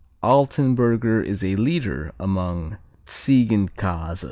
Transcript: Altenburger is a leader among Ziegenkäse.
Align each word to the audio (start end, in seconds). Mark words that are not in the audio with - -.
Altenburger 0.23 1.21
is 1.23 1.43
a 1.43 1.55
leader 1.57 2.11
among 2.19 2.79
Ziegenkäse. 3.05 4.19